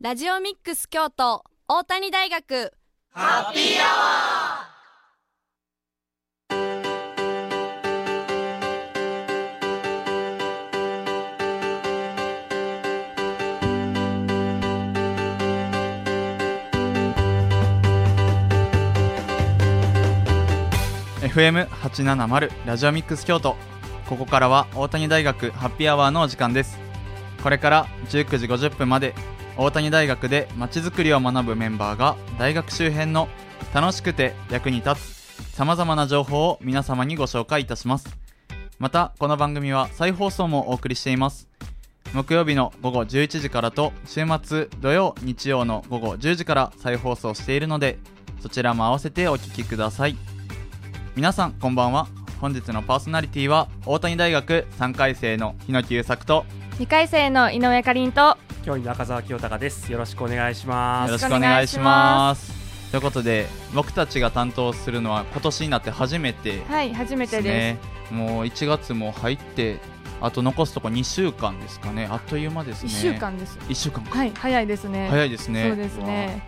[0.00, 2.72] ラジオミックス京都大谷大学。
[3.10, 23.56] ハッピーアワー FM870 ラジオミックス京都。
[24.08, 26.78] ここからは大谷大学ハッピーアワーのお時間です。
[27.42, 29.12] これから19時50分まで
[29.58, 33.28] 大谷大学でまちづくりを学ぶメンバーが大学周辺の
[33.74, 35.18] 楽しくて役に立つ
[35.52, 38.16] さまざまな情報を皆様にご紹介いたします。
[38.78, 41.48] またこの番組は再放送もお送りしています。
[42.14, 47.98] 木曜日の午後11時からと週末土曜日曜の午後10時から再放送しているので
[48.40, 50.16] そちらも合わせてお聴きください。
[51.16, 52.06] 皆さんこんばんは。
[52.40, 56.44] 本日のパーソナリティは大谷大学3回生の日野木優作と
[56.78, 58.38] 2回生の井上かりんと。
[58.64, 59.90] 教員の赤澤清隆です。
[59.90, 61.08] よろしくお願いします。
[61.08, 62.52] よろしくお願いします。
[62.92, 68.14] ということで僕たちが担当するのは今年になって初めて、はい初めてです。
[68.14, 69.80] もう1月も入って
[70.20, 72.06] あと残すとこ2週間ですかね。
[72.08, 72.90] あっという間ですね。
[72.90, 73.58] 1週間です。
[73.58, 75.08] 1週間はい早いですね。
[75.10, 75.66] 早いですね。
[75.66, 76.46] そうですね。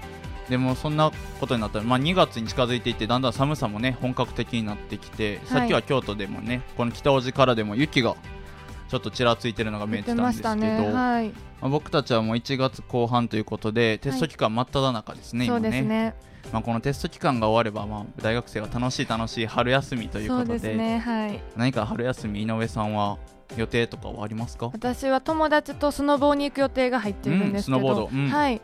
[0.48, 8.14] でもそんなことになったら、まあ、2月に近づいていってだんだん寒さもね本格的になってきて、はい、さっきは京都でもねこの北大路からでも雪が
[8.90, 10.92] ちょっとちらついてるのが見えてたんですけど、ね。
[10.92, 15.82] はい、まあ、僕たちはもう1月後半ということでテスト期間真っ只中ですね、はい、今ね。
[15.82, 16.14] ね。
[16.52, 20.98] まあ、このテスト期間が終われば、まあ、大学生が楽しい楽しい春休みということで、ね。
[20.98, 23.18] はい、何か春休み井上さんは
[23.56, 24.66] 予定とかはありますか？
[24.72, 28.60] 私は友達とスノボーに行く予定が入っているんですけど、うん、スノボード、うん、はい。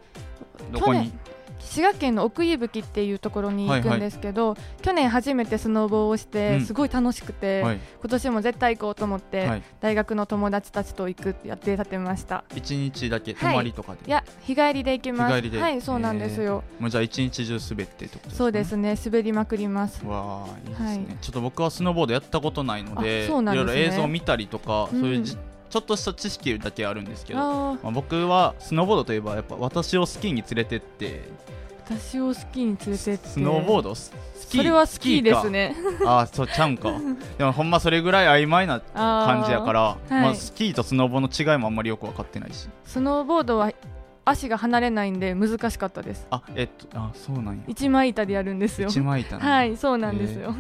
[0.73, 1.13] どこに？
[1.59, 12.45] 滋賀県の奥伊吹っていうところに行くんですけど、はいはい、去年初めてスノボをしてすごい楽しくて、うんはい、今年も絶対行こうと思って、はい、大学の友達たちと行くってやって立てました。
[12.55, 15.33] 一日だけ泊まりとかで、い、や日帰りで行きます。
[15.59, 16.63] はいそうなんですよ。
[16.79, 20.05] もうじゃあ一日中滑ってとねそうですね滑りまくります。
[20.05, 25.25] わあいいですね、ちょっと僕はスノーボードやったことないのでそうなんです、ね、いろいろ映像を見たりとか、うん、そういう
[25.69, 27.39] ちょっとした知識だけあるんですけど、
[27.75, 31.29] まあ、僕はスノーボードといえばやっぱ私をスキーに連れてって。
[31.89, 33.29] 私をスキーに連れてって。
[33.29, 33.95] スノーボード？
[33.95, 34.13] ス
[34.51, 34.61] キー？
[34.61, 35.77] それはスキーですね。
[36.05, 36.91] ああそうちゃうんか。
[37.39, 40.11] でもほんまそれぐらい曖昧な感じやから、はい。
[40.11, 42.69] まあ、スキーとスノーボーの違いもあんまりよく分かってないし。
[42.85, 43.73] スノーボードは
[44.25, 46.27] 足が離れないんで難しかったです。
[46.31, 47.63] あえっとあそうなんや。
[47.69, 48.89] 一枚板でやるんですよ。
[48.89, 50.57] 一枚板 はいそうなんですよ、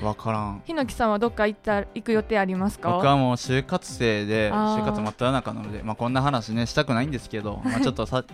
[0.00, 0.62] 分からん。
[0.64, 2.90] ひのきさんはどっか行った行く予定ありますか？
[2.90, 8.24] 僕はもう就活生で就活真っ只中なので、まあ、こんな話ねしたくないんですけど、 まあ、ちょっとさ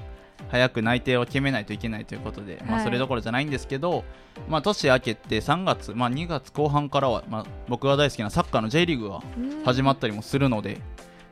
[0.48, 4.04] 早く内定を決めないといけないということで、まあ、それどころじゃないんですけど、
[4.48, 9.20] まあ、年明けて3月、まあ、2月後半からは、まあ、僕が大好きなサッカーの J リーグが
[9.64, 10.80] 始まったりもするので、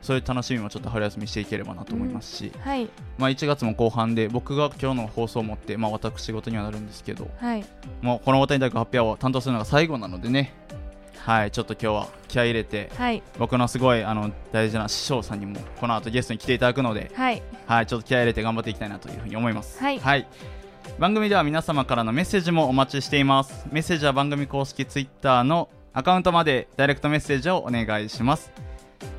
[0.01, 7.65] そういう楽しみもちょっと春休みしていければなと思いますし、はい、まあ、1月も後半で僕が今日の放送を持って、まあ、私事にはなるんですけど、はい、
[8.01, 10.53] もうこの大谷大学発表を担当するのが最後なのでね。
[11.19, 19.79] はいちょっと今日は気合い入れて、はい、僕のすごいあの大事な師匠さんにもこの後ゲストに来ていただくので、はい、はい、ちょっと気合い入れて頑張っていきたいなというふうに思います。
[19.79, 20.25] はい、はい。
[20.97, 23.67] 番組では皆様からのメッセージもお待ちしています。
[23.71, 28.51] メッセージは番組公式ツイッターのアカウントまでダイレクトメッセージをお願いします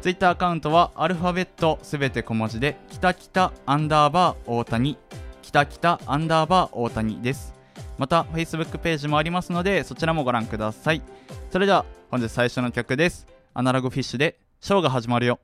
[0.00, 4.96] ツイッターアカウントはアルファベットすべて小文字できたきたアンダーバー大谷
[5.42, 7.52] きたきたアンダーバー大谷です。
[7.98, 11.02] また Facebook ページもありますのでそちらもご覧ください。
[11.50, 13.26] それでは本日最初の曲です。
[13.52, 15.38] アナログフィッシュでショーが始まるよ。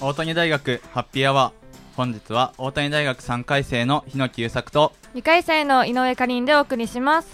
[0.00, 1.61] 大谷大学ハッピーアワー。
[1.94, 7.28] 本日は大谷大学3回生の日野木優作と2回生の井上かりんでお送りします。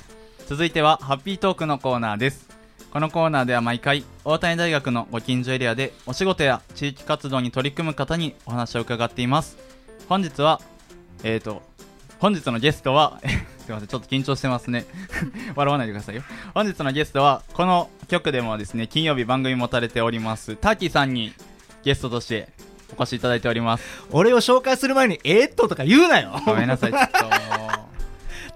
[0.49, 2.49] 続いてはハッピートークのコーナーです。
[2.91, 9.57] このコーナーでは毎回大谷大学のご近所エリアでお仕事や地域活動に取り組む方にお話を伺っています。
[10.09, 10.61] 本日は
[11.23, 11.63] えっ、ー、と
[12.19, 13.21] 本日のゲストは
[13.65, 14.87] すいませんちょっと緊張してますね。
[15.55, 16.23] 笑わないでくださいよ。
[16.53, 21.33] 本日のゲストはこの曲でもですね金曜日番組持たれておりますターキーさんに
[21.85, 22.49] ゲストとして
[22.97, 23.85] お越しいただいております。
[24.11, 26.41] 俺を紹介する前にえー、っととか言うなよ。
[26.45, 27.19] ごめんなさいちょっと。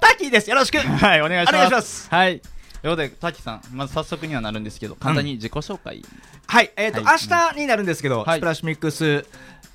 [0.00, 0.50] ターキーです。
[0.50, 0.78] よろしく。
[0.78, 2.08] はいお願いします。
[2.10, 2.40] はい
[2.82, 6.04] ということで、滝さん、まず早速にはなるんですけど、簡単に自己紹介、うん、
[6.48, 9.24] はい、えっ、ー、と、はい、明日になるんですけど、はい、スプラッシュミックス、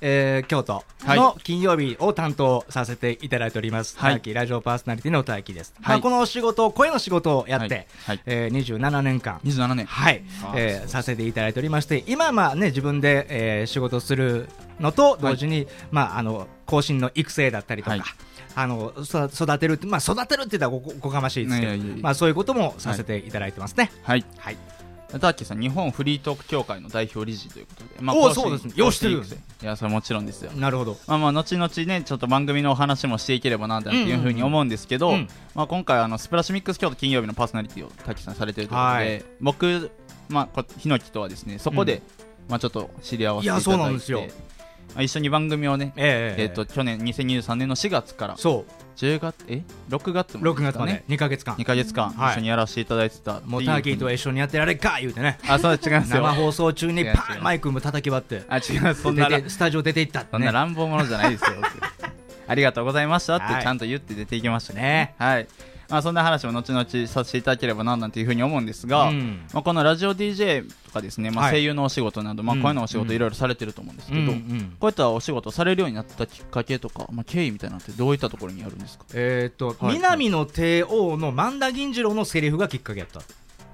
[0.00, 7.86] えー、京都の金曜日を担当させていただいております、はい、ラジオパーソナリティの大輝です、はい、まあ、この仕事声の仕事をやって、はい。
[8.04, 9.40] はい、えー、27年間。
[9.44, 9.86] 27年。
[9.86, 10.22] はい、
[10.54, 17.96] えー、させていただいておりまして今まあね自分で、えー、仕事するのと同時に、まあ、あの後進の育成だったりとか、
[18.60, 23.92] あの育てるって、まあ、育てるって言ったらおこがましいですけど、まあ、そういうこともさせていただいてますね。
[24.02, 24.56] はい、はい
[25.12, 28.74] ターキーさん、日本フリートーク協会の代表理事ということで、まあ、おそうですね。
[28.76, 29.22] よしてる
[29.62, 30.52] いや、それもちろんですよ。
[30.52, 30.98] なるほど。
[31.06, 35.12] まあまあ、後々ね、ちょっと番組のお話もしていければな、っていうふうに思うんですけど、
[35.54, 39.90] まあ、今回、あの、スプラッシュミックス京都金曜日のパーソナリティをターキーさんされてるということで、はい、僕、
[40.28, 42.02] まあ、ヒノキとはですね、そこで、うん、
[42.50, 44.26] まあ、ちょっと知り合わせていただいて、いや、そうなんですよ。
[45.00, 48.36] 一緒に番組をね、えー、えー、と去年2023年の4月から。
[48.36, 48.72] そう。
[48.96, 49.44] 10月？
[49.46, 51.54] え？6月も、6月まで2か月間。
[51.54, 53.40] 2か月間、一緒にやらせていただいてた。
[53.44, 55.38] もうターキーと一緒にやってられっか言うてね。
[55.48, 56.22] あそう違いますよ。
[56.22, 58.42] 生放送中にパーンマイクも叩き割って。
[58.48, 59.02] あ違います。
[59.02, 61.56] そんなスタジオ出ていったって、そんな乱暴者じゃないですよ。
[62.48, 65.14] ありがとうございましたってちゃんと言って出ていきましたね。
[65.18, 65.46] はい
[65.88, 83.20] まあ、そんな話も後々させていただければななんていうふうに思うんですが、うん、まあ、このラジオ DJ とかですね、まあ、声優のお仕事など、はい、まあ、声のお仕事いろいろされてると思うんですけど、うんうん、こういったお仕事されるようになったきっかけとか、まあ、経緯みたいなのってどういったところにあるんですか、えーと、はい、南の帝王の萬田銀次郎のセリフがきっかけやった。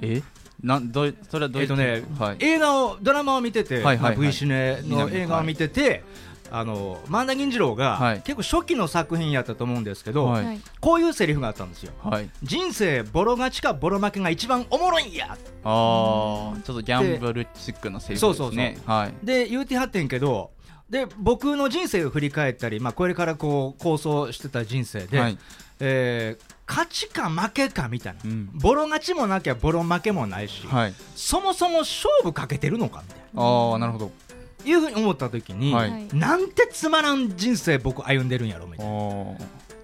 [0.00, 0.22] え？
[0.62, 4.16] なんどそれはどういう、えーとねはい、映画をドラマを見てて、はいはいはい。
[4.16, 6.04] まあ、V シネの映画を見てて、
[6.50, 15.32] あの万田銀次郎が、はい、結構初期の作品やったと思うんですけど、はい、こういうセリフがあったんですよ、はい、人生ボロ勝ちかボロ負けが一番おもろいんや。
[15.32, 18.28] あ、ちょっとギャンブルチックなセリフですね。
[18.28, 20.50] そうそうそう、はい、で言うてはってんけど
[20.88, 25.38] で僕の人生を振り返ったり、まあ、これからこう構想してた人生で、はい、
[25.80, 33.42] えー、勝ちか負けかみたいな、うん、ボロ勝ちもなきゃボロ負けもないし、はい、そもそも勝負かけてるのかみたいな。
[33.42, 34.12] あなるほど
[34.64, 39.34] いうふうに思った時に、はい、なんてつまらん人生僕歩んでるんやろみたいな。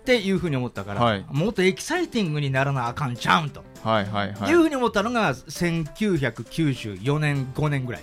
[0.00, 8.02] っていうふうに思ったから、はい、もっとエキサイティングにならなあかんちゃうんと、はいはいはい、いうふうに思ったのが1994年5年ぐらい。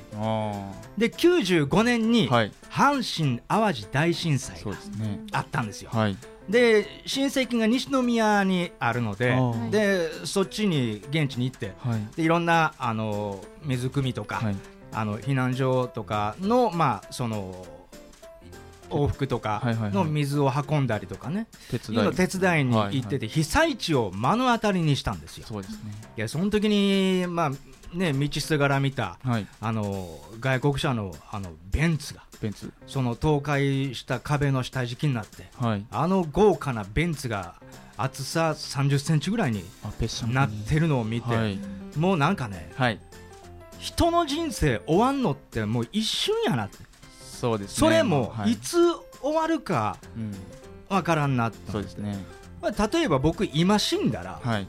[0.98, 4.72] で95年に阪神・淡路大震災が
[5.34, 5.90] あったんですよ。
[5.92, 6.18] はい。
[6.50, 9.38] で親戚が西宮にあるので
[9.70, 14.56] でそっちに現地に行って、はい、でいろんなあの水汲みとか、はい、
[14.92, 17.66] あの避難所とかの,、まあその
[18.90, 19.62] 往復とか
[19.94, 25.46] の水を運んだりとかね、手伝い手伝いに行ってて、被災地を目の当たりにしたんですよ。
[25.48, 27.52] そうですね、いやその時に、まあ
[27.94, 32.72] ね、道すがら見た、はい、あの外国車のあのベンツがベンツ。
[32.86, 37.56] その倒壊した壁の下敷きになって、はい、あの豪華なベンツが
[37.98, 39.64] 厚さ30センチぐらいに。
[40.32, 41.60] なってるのを見て、はい、
[41.98, 43.00] もうなんかね、はい、
[43.80, 46.78] 人の人生終わんのってもう一瞬やなって。
[47.20, 48.56] そうです、ね、それもい。
[48.56, 48.78] つ
[49.22, 49.98] 終わるか
[50.90, 52.18] わからんなって、そうですね。
[52.62, 54.68] 例えば僕今死んだら、はい、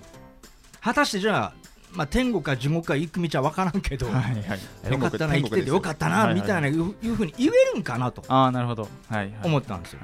[0.81, 1.53] 果たしてじゃあ
[1.93, 8.23] まあ、天国か地獄か行く道は分からんけど、はいはい、よかったな生きててよかったなみたいないうふうに言えるんかなと。
[8.29, 10.01] あなるほど、はい、思ったんですよ。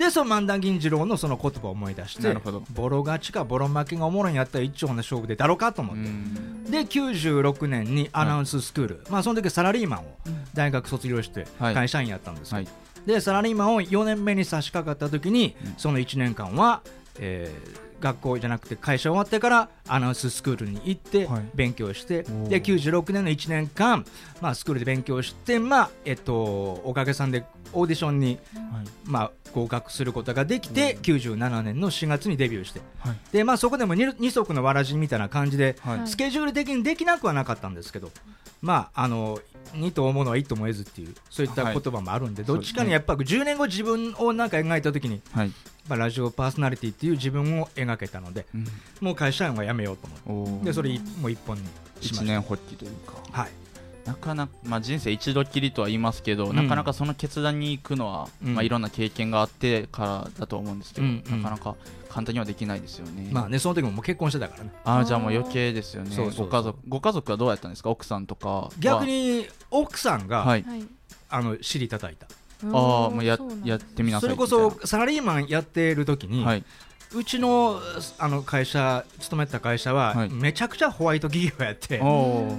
[0.00, 2.34] でその万田銀次郎のその言葉を思い出して
[2.72, 5.96] ボロ勝ちかボロ負けがおもろいんやったら一丁の勝負でだろうかと思っ
[6.64, 6.70] て。
[6.70, 10.04] で96年にアナウンススクール、はい、まあ、その時サラリーマンを
[10.54, 16.80] 大学卒業して会社員やったんですけど、はい、でサラリーマンを4年目に差し掛かった時にその1年間は、
[17.18, 24.04] えー学校じゃなくて会社終わってからアナウンススクールに行って勉強して、はい、で96年の1年間、
[24.40, 26.34] まあ、スクールで勉強して、まあえっと、
[26.84, 35.76] おかげさんでオーディションに、はい、まあ、合格することができて、うん、97年の4月にデビューして、はい、でまあ、そこでも 2, 二足のわらじみたいな感じで、
[36.06, 38.10] スケジュール的にできなくはなかったんですけど、
[38.62, 39.38] まあ、あの
[39.72, 45.44] 2と思うのはいいとも得ずっていうそういった言葉もあるんで、どっちかにやっぱ10年後自分をなんか描いた時に、ま
[45.90, 48.66] あ、ラジオパーソナリティっていう自分を描けたので、うん、
[49.00, 50.66] もう会社員は辞めようと思って。
[50.66, 52.24] でそれもう一本にしました。
[52.24, 53.50] 一年発起というか、はい、
[54.10, 61.76] なかなか、まあ、人生一度きりとは言いますけど、うん、なかなかその決断に行くのは、うん、まあ、いろんな経験があってからだと思うんですけど、うんうん、なかなか
[62.08, 63.28] 簡単にはできないですよね。
[63.30, 64.72] まあね、その時ももう結婚してたからね。
[64.84, 66.16] ああ、じゃあもう余計ですよね。
[66.36, 68.70] ご家族、ご家族はどうやったんですか、奥さんとか。
[68.80, 70.64] 逆に奥さんが、はい、
[71.28, 72.26] あの尻叩いた。
[72.26, 76.64] ああ、もうややってみなさいそれこそサラリーマンやってる時に、はい、
[77.12, 77.80] うちの
[78.18, 81.98] あの会社勤めてた会社は、はい、めちゃくちゃホワイト企業やって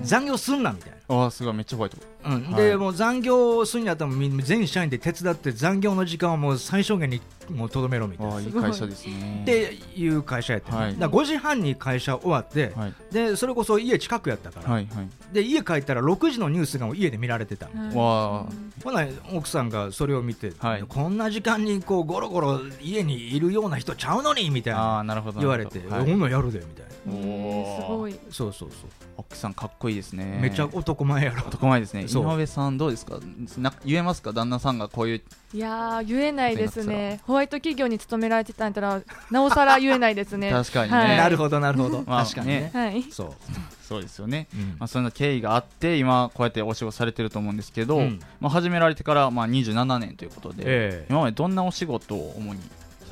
[0.04, 1.26] 残業すんなみたいな。
[1.26, 1.54] あすごい。
[1.54, 4.12] めっちゃホワイト、うん、で、もう残業するんやったら
[4.44, 8.40] 全社員で手伝って残業の時間をもう最小限にもうとどめろみたいな。
[8.40, 8.46] い。
[8.46, 9.40] い会社ですね。
[9.44, 18.46] っていう会社やって、ね、はい、だ5時半に会社終わって、はい、でそれこそ家近くやったから、はいはい、で家帰ったら6時のニュースが家で見られてた、わ
[18.84, 25.04] ほな奥さんがそれを見て、はい、こんな時間にこうゴロゴロ家にいるような人ちゃうのにみたいな
[25.40, 26.92] 言われて、はい、ほんのやるでみたいな。
[27.04, 28.20] すごい。
[28.30, 28.90] そうそうそう。
[29.18, 30.40] 奥さんかっこいいですね。
[30.42, 31.44] めっちゃ男前やろ。
[31.48, 33.20] 男前ですね井上さんどうですか？
[33.58, 34.34] な言えますか？
[34.34, 35.22] 旦那さんがこういう
[35.54, 37.20] いや言えないですね。
[37.26, 39.02] ホワイト企業に勤められてたんだったら
[39.32, 40.50] なおさら言えないですね。
[40.54, 43.34] 確かにね、はい、なるほどなるほど、まあ、確かにね、はい、そう。
[43.82, 52.62] そうですよね、うん、まあ、そんな経緯があって今こうやってお仕事されてると思うんですけど、うん、まあ、始められてからまあ27年ということで、えー、今までどんなお仕事を主に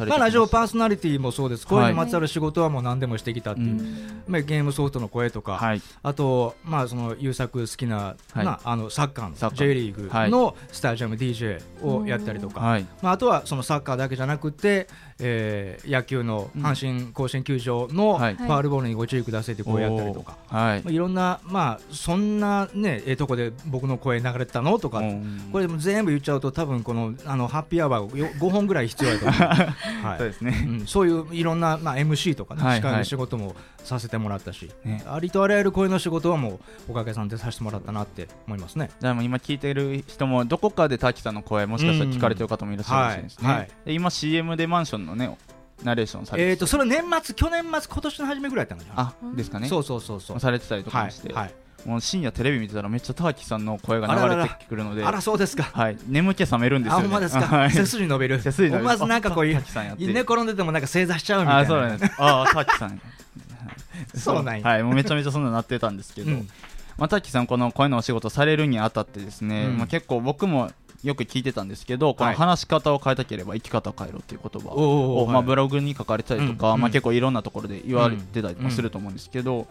[0.07, 1.67] まあ、ラジオパーソナリティもそうです。
[1.67, 3.81] 声にまつわる仕事はもう何でもしてきたっていう、
[4.27, 14.87] まあ、ゲームソフトの声とか、はい、あと、まあ、その優作好きな、はい、まあ、あのサッカーの J リーグのスタジアム DJ をやったりとか、はい、まあ、あとはそのサッカーだけじゃなくて、
[15.19, 20.83] えー、野球の阪神甲子園球場のファールボールにご注意くださいってこうやったりとか、はい。
[20.83, 25.01] まあ、いろんな、まあ、そんな、ね、ええとこで僕の声流れてたのとか、
[25.51, 29.39] これも全部言っちゃうと多分このあのハッピーアワー5本ぐらい必要だと思う、
[30.05, 36.59] はい、そうですね、うん、そういういろんな、まあ、MC とか、ね、司会の仕事もさせてもらったし、ね、ありとあらゆる声の仕事はもう
[36.89, 38.89] おかげさんでさせてもらったなって思いますね。
[38.99, 43.57] でも今聞いてる人もどこかで滝さんの声もしかしたら聞かれてる方もいらっしゃるかもしれないですね、はい。
[43.57, 45.35] はい、今 CM でマンションのね
[45.83, 49.67] ナレーションされてえっ、とそれ年末去年末今年の初めぐらいだったのあですかね。
[49.67, 50.39] そうそうそうそう。
[50.39, 51.53] されてたりとかして、はい、
[51.85, 55.03] もう深夜テレビ見てたらめっちゃターキさんの声が流れてくるので。
[55.05, 55.63] あらそうですか。
[55.63, 55.97] はい。
[56.07, 58.41] 眠気覚めるんですよ、ね、あほんまですか、 背筋伸びる。
[58.41, 58.85] 背筋伸びる。
[58.85, 59.63] まずなんかこういう
[59.99, 61.61] 寝転んでてもなんか正座しちゃうみたいな。
[61.61, 62.13] あそうなんです。
[62.17, 63.01] あターキさん。
[64.15, 64.83] そうなんはい。
[64.83, 66.49] もうめちゃめちゃそんななってたんですけど、うん、
[66.97, 70.71] まあ、ターキさんこの声のお仕事されるにあたってですね、うん、まあ、結構僕も
[71.03, 79.67] よく聞いてたんですけど、この話し方を変えたければ生き方を変えろっていう言葉を、まあ、ブログに書かれたりとか、まあ、結構いろんなところで言われてたりもすると思うんですけど、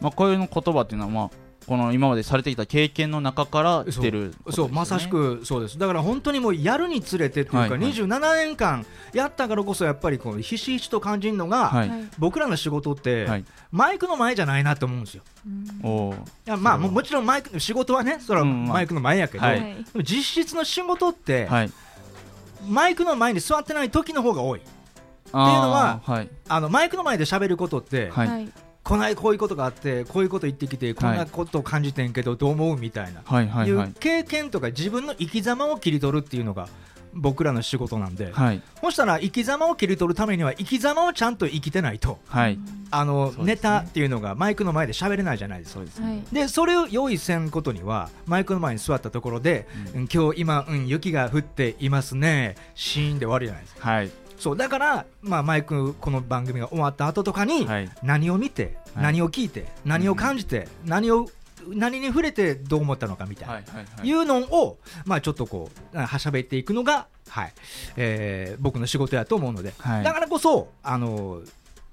[0.00, 1.30] まあ、こういう言葉っていうのは、まあ、
[1.66, 5.78] この今までされてきた経験の中から出る、ね、そうまさしくそうです。
[5.78, 15.22] だから本当にもうやるにつれてというか、はいはい、27年間やったからこそやっぱりこうひしひしと感じるのが、はい、僕らの仕事って、はい、マイクの前じゃないなと思うんですよ。
[15.82, 21.48] おいやまあももちろんマイク仕事はねそれはマイクの前やけど、うんまあ、実質の仕事って、
[22.66, 24.60] マイクの前に座ってない時の方が多い。
[24.60, 28.52] っていうのは、はい、あのマイクの前で喋ることって、はい、
[28.84, 36.68] こないこういうことがあってこういうこと言ってきてこんなことを感じてんけどどう思うみたいな、はい、いう経験とか自分の生き様を切り取るっていうのが
[37.14, 42.58] 僕らの仕事なんで、はい、そしたら生き様を切り取るためには生き様をちゃんと生きてないと、はい、
[42.90, 45.82] あの、ね、ネタっていうのがマイクの前で喋れないじゃないですか。
[46.32, 52.56] で、それを用意せんことにはマイクの前に座ったところで、うん、今日今、うん、雪が降っていますね。
[52.74, 53.90] シーンで終わるじゃないですか。
[53.90, 54.10] はい
[54.42, 57.64] そうだから、まあ、マイクこの番組が終わった後とかに、
[58.02, 61.28] 何を見て、何を聞いて何を感じて、何を
[61.68, 67.52] 何に触れてどう思ったのかみたいな、はいはいはい、いうのを、まあ、ちょっとこうはしゃべっていくのが、はい。
[67.96, 71.40] えー、僕の仕事やと思うので、はい、だからこそあの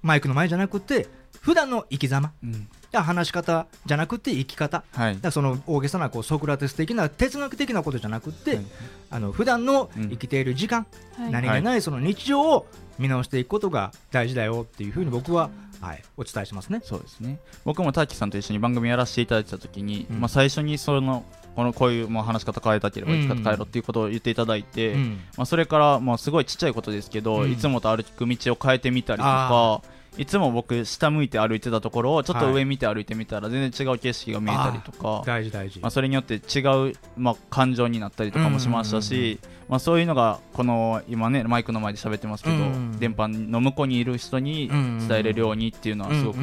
[0.02, 1.08] マイクの前じゃなくて
[1.42, 8.66] 普段の生き様、うん、話し方じゃなくて生き方、はい、だその大げさなこうソクラテス的な哲学的なことじゃなくて、はい、
[9.12, 10.88] あの普段の生きている時間、
[11.20, 12.66] うん、何気ないその日常を
[12.98, 16.82] 見直していくことが大事だよっていうふうに僕は、はい、お伝えしますね。
[16.84, 17.40] そうですね。
[17.64, 21.24] 僕もターキさんと一緒に番組やらせていただいたときに、うん、まあ、最初にその
[21.56, 29.82] このこういうもう話し方変えたければ生き方変えろっていうことを言っていただいて、うん、まあ、それからまあすごいちっちゃいことですけど、うん、いつもと歩く道を変えてみたりとか
[30.20, 36.60] いつも僕下向いて歩いてたところをちょっと上見て歩いてみたら全然違う景色が見えたりとか、大事大事、まあ、それによって違
[36.90, 42.56] う、まあ、感情になったりとかもしましたし、まあ、そういうのがこの今ねマイクの前で喋ってますけど、
[43.00, 46.38] 電波の向こうにいる人に伝えれるようにっていうのはすごく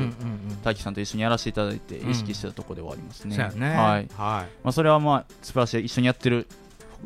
[0.64, 3.36] 大樹さんと一緒にやらせていただいて意識してたところではありますね。
[3.56, 3.74] ね。
[3.74, 6.46] はい、まあ、それはまあ素晴らしい一緒にやってる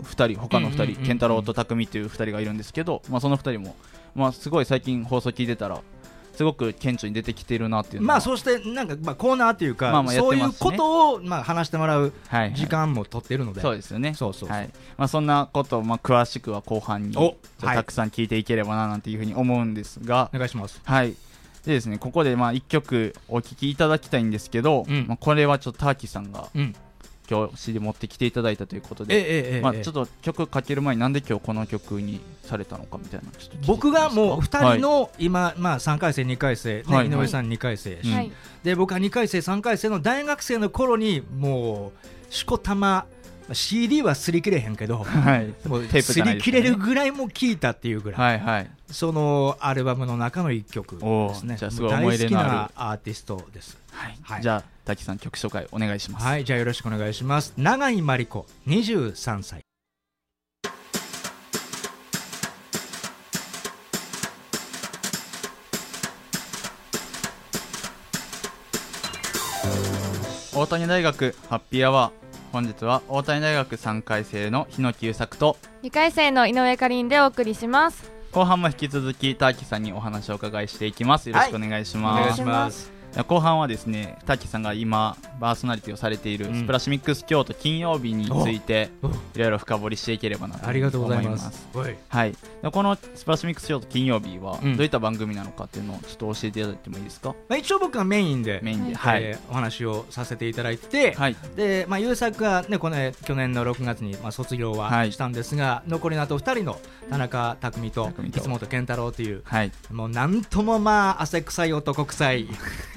[0.03, 3.75] 2人他の2人健太郎と匠っていう2人がいるんですけど、まあ、その2人も、
[4.15, 5.83] まあ、すごい最近放送聞いてたら
[6.40, 12.14] すごく顕著に出てきてるなっていうまあそしてなんかまあコーナーっていうか、まあまあね、そういうことをまあ話してもらう
[12.54, 14.14] 時間も取ってるので、はいはい、そうですよね。
[14.14, 14.70] そうそうはい。
[14.97, 20.80] まあそんなことをまあ詳しくは後半にたくさん聞いていければななんていうふうに思うんですが、お願いします。
[20.82, 21.11] はい。
[21.66, 26.75] でですねここでまあ一曲お聴きいただきたいんですけど、うん、まあこれはちょっとターキーさんが、うん
[27.31, 33.27] 今日 CD 持ってきていただいたということで、ええまあ、ちょっと曲かける前になんで今日この曲にされたのかみたいな
[33.67, 38.33] 僕がもう2人の今、まあ、3回生2回生、ね、井上さん2回生、はい、
[38.65, 41.93] で僕は2回生3回生の大学生の頃にも
[42.31, 43.07] うしこたま
[43.53, 51.57] CD は擦り切れへんけど、はい、もう擦り切れるぐらいも聴いたっていうぐらい、はいはい、そのアルバムの中の一曲ですね。
[51.57, 53.77] じゃあすごい思い入れのあるアーティストです。
[53.93, 54.19] はい。
[54.23, 56.26] はい、じゃ滝さん曲紹介お願いします。
[56.26, 57.54] はい、じゃあよろしくお願いします。
[57.56, 59.64] 永井真理子、23歳。
[70.52, 88.90] 大谷大学ハッピーアワー本日は大谷大学3回生の日野久作と2回生の井上かりんでお送りします後半も引き続きターキさんにお話をお伺いしていきますよろしくお願いします、はい、お願いします後半はですね滝さんが今パーソナリティをされているスプラッシュミックス京都金曜日について
[89.35, 91.69] いろいろ深掘りしていければなと思います。
[92.09, 92.35] はい。
[92.73, 99.23] このスプラッシュミックス京都金曜日はどういった番組なのかっていうのをちょっと教えていただいてもいいですか、まあ、一応僕はメインでメインで、はい。
[99.23, 112.49] えー、お話をさせていただいて、はい、でまあ、優作が、ね、この去年の6月に、まあ、卒業はしたんですが、はい、残りのあと2人の田中匠と三本健太郎という、はい、もうなんともまあ汗臭い男臭い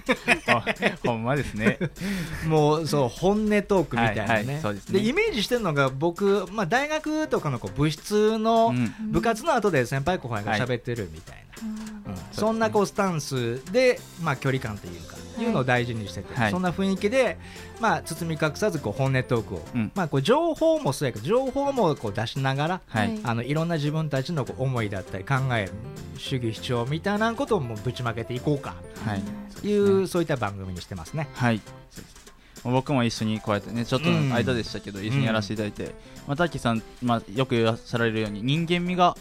[1.05, 1.79] ほんまですね。
[2.47, 4.27] もうそう本音トークみたいなね。
[4.27, 4.99] はいはい、そうですね。
[4.99, 8.73] でイメージしてるのが僕、まあ、大学とかのこう部室の
[9.11, 11.45] 部活の後で先輩後輩が喋ってるみたい
[12.05, 15.45] な、うん、そんなこうスタンスで、まあ、距離感というかい。
[15.45, 17.37] うのを大事にしてて、はい、そんな雰囲気で、
[17.79, 25.69] まあ、包み隠さずこう本音トークを、うん、まあ、こう情報もそうやけど情報もこう出しながら、はい、あのいろんな自分たちのこう思いだったり考え
[26.23, 28.75] 主義主張みたいなことをもぶちまけていこうか。
[29.61, 29.77] とい。
[29.77, 31.27] う、はい、そういった番組にしてますね。
[31.33, 31.61] はい。
[32.63, 35.89] 僕も一緒にこうやってねちょっと間でしたけど、一緒にやらせていただいて、うん、
[36.27, 39.17] まあ、タッキーさん、まあ、よくいらっしゃられるように人間味が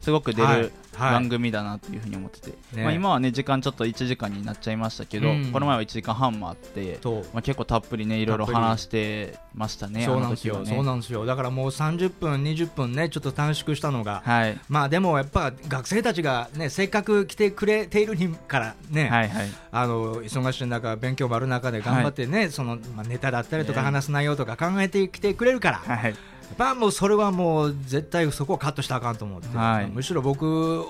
[0.00, 6.98] すごく出る番組だなというふうに思ってて、はい、まあ、今はね時間ちょっと1時間になっちゃいましたけど、うん、この前は1時間半もあって、
[7.32, 10.20] まあ、結構たっぷりねいろいろ話してましたねそう。
[10.20, 11.26] なんですよ、ね、そうなんですよ。
[11.26, 26.14] だからもう30分20分ねちょっと短縮したのが、はい、まあでもやっぱ学生たちがねせっかく来てくれているにからね、はいはい、あの忙しい中勉強もある中で頑張ってね、はい、そのまあネタだったりとか話す内容とか考えてきてくれるから、はい
[26.56, 30.42] ぱもうそれはもう絶対そこをカットしたらあかんと思って、はい、むしろ僕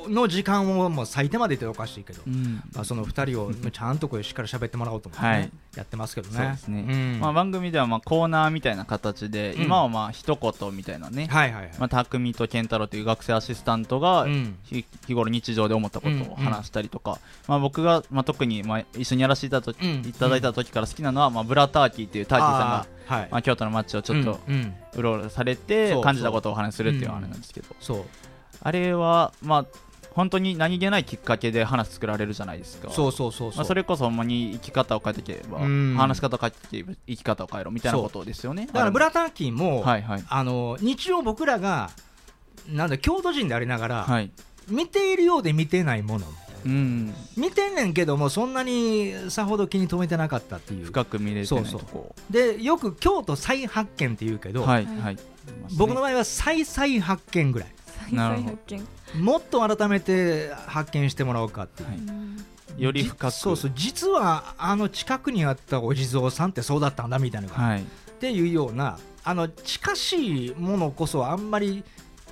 [0.08, 6.58] の時間をもう最低まで言っておかしいけど、うん、まあ、その2人をちゃんとこうしっかり喋ってもらおうと思って、ね、はい、やってますけどね。
[6.68, 11.72] ね、うん、まあ、番組ではまあコーナーみたいな形で、うん、今はまあ一言みたいなね、はいはいはい。
[11.78, 14.26] まあ、匠と健太郎という学生アシスタントが
[14.64, 19.60] 日頃日常で思ったことを話したりとか、まあ、僕がまあ特にまあ一緒にやらせていた
[20.28, 23.28] だいた時から好きなのはまあブラターキーっていうターキーさんがはい。
[23.30, 24.38] まあ、京都の街をちょっと
[24.96, 27.66] うろうろされて感じたことをお話しするっていうあれなんですけど、
[28.62, 29.66] あれはまあ
[30.12, 32.90] 本当に何気ないきっかけで話作られるじゃないですか。
[32.90, 38.66] そうそうそうまあ、それこそほんまに生き方を変えていけば話し方を変えていけば生き方を変えろみたいなことですよね。
[38.66, 41.90] だからブラターキーも、はいはい、あの日常僕らが
[42.68, 44.30] なんだ京都人でありながら、はい、
[44.68, 46.26] 見ているようで見てないもの
[46.64, 50.86] うん、見てんねんけどもそんなにさほど気に留めてなかったっていう。
[50.86, 52.14] 深く見れてないとこ。
[52.30, 55.18] でよく京都再発見っていうけど、はいはい、
[55.76, 57.74] 僕の場合は再再発見ぐらい。
[58.12, 61.94] なるほどもっと改めて発見してもらおうかっていう、は
[62.78, 63.30] い、より深く。
[63.30, 63.72] そうそう。
[63.74, 67.84] 実はあの近くにあったお地蔵さんってそうだったんだみたいな、はい、っ
[68.20, 71.84] ていうようなあの近しいものこそあんまり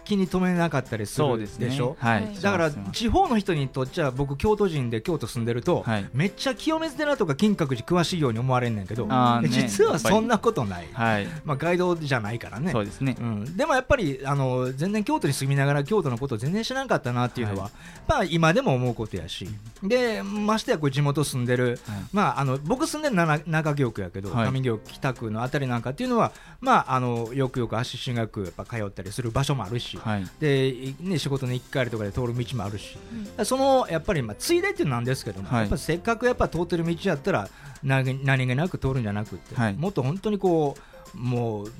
[0.08, 12.72] 気に留めなかったりするでしょ、ねはい、だから地方の人にとっちゃ僕京都人で京都住んでると、はい、めっちゃ清水寺とか金閣寺詳しいように思われんねんけど、ね、実はそんなことない、はい、まあ、ガイドじゃないからね。
[12.72, 17.70] そうですね、うん、でもやっぱりあの全然京都に住みながら京都のことを全然知らなかったなっていうのは、
[18.06, 19.46] まあ、今でも思うことやし。
[19.82, 21.78] でましてやこう地元住んでる、
[22.12, 32.98] まあ、あの僕住んでる中中京区やけど、上京北区のあたりなんかっていうのは、まあ、あのよくよく足しがくやっぱ通ったりする場所もあるし、はい、でね、仕事の行き帰りとかで通る道もあるし、
[33.38, 37.48] うん、そのやっぱり、まあ、ついでっていうのなんですけども、はい、やっぱせっかくやっぱ通ってる道やったら
[37.82, 40.80] 何何気なく通るんじゃなくて、はい、もっと本当にこう
[41.14, 41.72] もう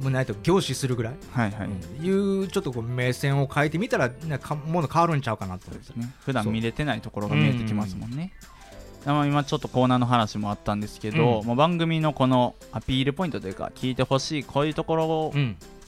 [0.00, 1.68] 胸と凝視するぐらい、はいはい。
[1.68, 8.32] うん、いうちょっとこう目線を変えてみたら、ね、かもの変わるんちゃうかなと思って、ね、普段見れてないところが見えてきますもんね。
[9.06, 15.34] 今ちょっとコーナーの話もあったんですけど、うん、もう番組のこのアピールポイントというか聞いてほしいこういうところを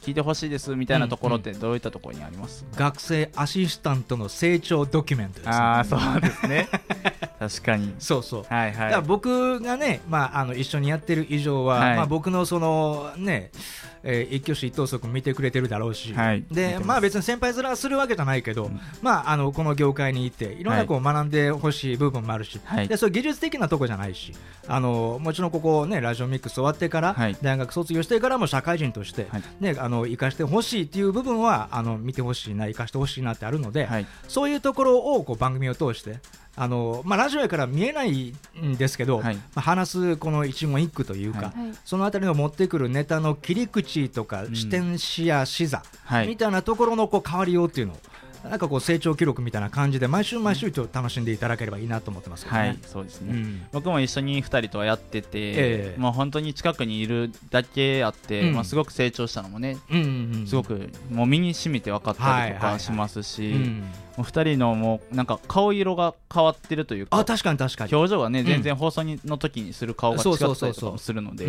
[0.06, 6.68] 聞いてほしいですみたいなところってどういったところにあります、うんうん、学生アシスタントの成長ドキュメントです、ね、ああそうですね。
[7.40, 7.92] 確かに。
[7.98, 13.50] そうそう、はいはい、だから僕がね、まあ、あの一緒にやってる以上は、はい、まあ、僕のそのね
[14.08, 24.32] えー、一挙手一投足見てくれてるだろうし、はい、でまあ別に先輩面するわけじゃないけど、うん、まああのこの業界にいていろんなこう学んでほしい部分もあるし、はい、でそう技術的なとこじゃないし、
[24.68, 29.26] あのもちろんここねラジオミックス終わってから、はい、大学卒業してからも社会人として、
[29.60, 33.88] ねあの生かしてほしいっていう部分はあの見てほしいな生かしてほしいなってあるので、
[34.28, 36.18] そういうところをこう番組を通して
[36.58, 41.52] あのまあ、ラジオやから見えないんですけど、はい、まあ、話すこの一言一句というか、はい、
[41.84, 45.82] そのあたりの持ってくるネタの切り口とか、視点視や視座、
[46.26, 47.96] みたいなところのこう変わりようっていうのを
[48.44, 63.54] なんかこう成長記録みたいな感じで毎週毎週と楽しんでいただければいいなと思ってます、ね、はいそうですね、うん、僕も一緒に2人とはやってて、えー、まあ本当に近くにいるだけあって、うん、まあすごく成長したのもね、うんうんうん、すごくもう身に染みて分かったりとかしますし、
[64.18, 67.94] お二人のもうなんか顔色が変わってるというかあ確かに確かに。
[67.94, 71.46] 表情がね、全然放送にの時にする顔が違ったりとかもするので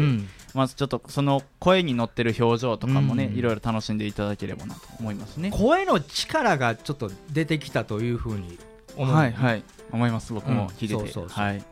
[0.53, 5.51] まずちょっとその声に乗ってる表情とかもね、いろいろ楽しんでいただければなと思いますね。
[5.51, 8.57] 声の力がちょっと出てきたというふうに
[8.95, 9.15] 思う。
[9.15, 9.63] はいはい。
[9.91, 10.33] 思います。
[10.33, 11.27] 僕も聞いてて、そうそう。
[11.29, 11.63] はい。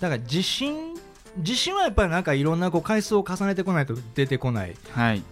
[0.00, 0.93] だから自信
[1.38, 4.74] 自信はやっぱりなんかいろんなこう回数を重ねてこないと出てこないっ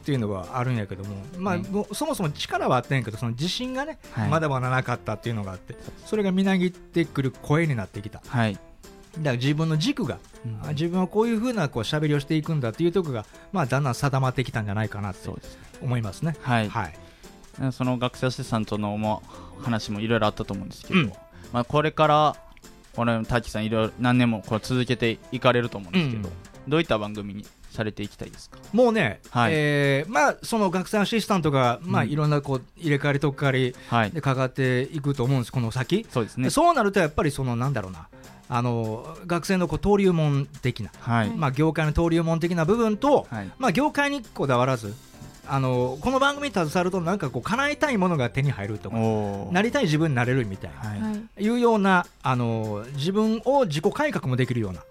[0.05, 8.62] ていうのはあるんやけども、まあ、そもそも力はあったんやけどその自信がね、まだまだなかったっていうのがあってそれがみなぎってくる声になってきた、はい、だか
[9.19, 15.38] ら自分の軸が、うん、自分はこういうふうなこう喋りをしていくんだっていうところが、まあ、だんだん定まってきたんじゃないかなと
[15.83, 16.35] 思いますね。
[16.41, 19.23] はい、はい、その学生アシスタントのも
[19.61, 21.12] 話もいろいろあったと思うんですけど、うん、
[21.53, 22.37] まあ、これから
[22.94, 26.35] これ滝さんいろいろ何年もこう続けていかれると思うんですけど、うん、
[26.68, 28.59] どういった番組にされていきたいですか？
[28.72, 33.74] もうね、はい、えー、まあ、その学生アシスタントが、まあ、いろんなこう入れ替わりとかり
[34.12, 36.07] でかかっていくと思うんです、この先。
[36.11, 36.50] そうですね。
[36.50, 38.09] そうなると、やっぱりその、なんだろうな。
[38.48, 44.92] あの学生のこう登竜門的な、はい、まあ、業界の登竜門的な部分と、はい、まあ、業界にこだわらず
[45.46, 48.96] あのこの番組に携わるとなんかこう叶えたいものが手に入るとか
[49.50, 54.85] なりたい自分になれるみたいな、はい、いうようなあの自分を自己改革もできるような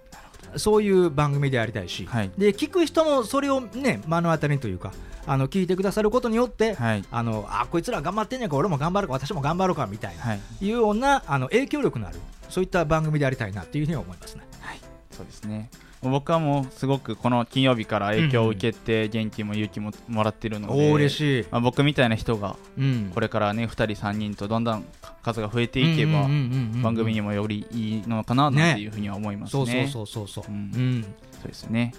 [0.58, 4.92] そういう番組でありたいし、はい、で聞く人もそれをね目の当たりにというか
[5.26, 14.42] あの聞いてくださることによって、はい、あのあこいつら頑張ってんねんか俺も頑張るか私も頑張ろうかみたいな、はい、いうようなあの影響力のあるそういった番組でありたいなというふうに思いますね。
[14.60, 14.80] はい、
[15.12, 15.70] そうですね
[16.10, 22.56] 僕はもうすごくこの金曜日から影響を受けて元気も勇気ももらってるので、うん、嬉しい、まあ、僕みたいな人が
[23.14, 24.86] これからね2人3人とどんどん
[25.22, 26.24] 数が増えていけば
[26.82, 29.66] 番組にもよりいいのかなというふうには思いますね。
[29.66, 29.88] ね。
[29.92, 31.94] そうそうそうそうそう、うん、そうですね。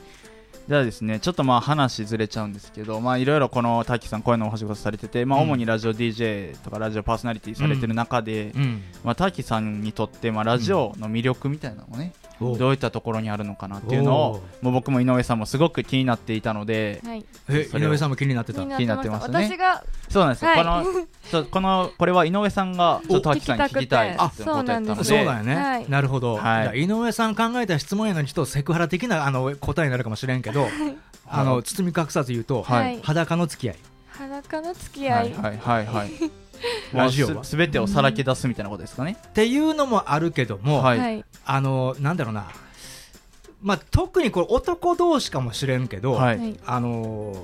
[0.69, 8.53] じゃあですねちょっとまあ話ずれちゃうんですけどまあいろいろこの滝さん声のお仕事されててまあ主にラジオ DJ とかラジオパーソナリティされてる中で、
[9.03, 12.13] まあ滝さんにとってまあラジオの魅力みたいなのをね、
[12.59, 18.63] どういったところにあるのかなっていうのをもう僕も井上さんもすごく気になっていたので、はい、え井上さんも気になってた？
[18.63, 19.49] 気になってますね。
[19.49, 24.45] 私がそうなんですよ、はい、このこのこれは井上さんがちょっと滝さんに聞きたいって。
[24.45, 25.05] ことやったので。
[25.05, 30.69] そうだよね、はい、なるほど、はい、井上さん考えた質問やのにちょっとセクハラ的なあの答えになるかもしれんけど、
[31.27, 33.77] あの包み隠さず言うと、はい、裸の付き合い。
[34.09, 35.33] 裸の付き合い。
[35.33, 35.57] はい。
[35.59, 35.87] はい。
[35.87, 36.11] はい
[36.93, 37.45] ラジオは。
[37.45, 39.17] すべてをさらけ出すみたいなことですかね。
[39.29, 42.47] っていうのもあるけども、はい、あのなんだろうな、
[43.63, 47.35] まあ、特にこれ男同士かもしれんけど、はい、あの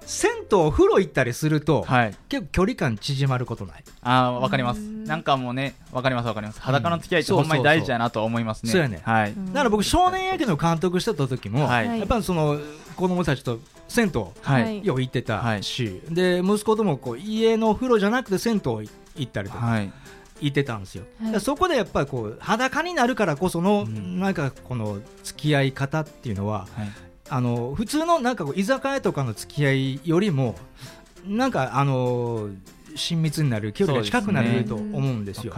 [0.00, 3.84] 銭湯お風呂行ったりすると、はい、結構距離感縮まることない？
[4.02, 4.80] あわかります。
[4.80, 6.60] なんかもうねわかりますわかります。
[6.60, 8.72] 裸の付き合いってほんまに大事やなと思いますね。
[8.72, 12.58] そうやね、はい、だから僕少年野球の監督してた時も、はい、やっぱその
[12.96, 19.92] 子供たちと銭湯、はい、よく行ってたし、で息子ともこう家の風呂じゃなくて銭湯行ったりとか、はい。
[20.40, 26.88] 言ってたんですよ、はい、そこでやっぱりこう裸になるからこその、うん、なんかこの付き合い方っていうのは、はい、
[27.28, 30.54] あの普通のなんか居酒屋とかの付き合いよりも
[31.26, 32.48] なんかあの
[33.00, 35.54] 親密になる距離が近くなると思うんですよ。